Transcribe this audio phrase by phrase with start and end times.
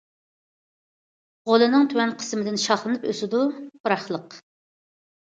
[1.49, 3.43] غولىنىڭ تۆۋەن قىسمىدىن شاخلىنىپ ئۆسىدۇ،
[3.83, 4.39] پۇراقلىق.